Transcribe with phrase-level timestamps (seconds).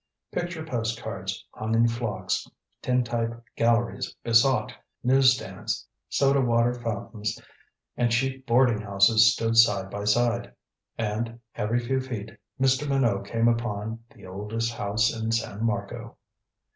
[0.31, 2.49] Picture post cards hung in flocks,
[2.81, 7.39] tin type galleries besought, news stands, soda water fountains
[7.95, 10.55] and cheap boarding houses stood side by side.
[10.97, 12.89] And, every few feet, Mr.
[12.89, 16.17] Minot came upon "The Oldest House in San Marco."